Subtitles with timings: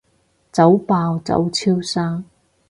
[0.51, 2.25] 早爆早超生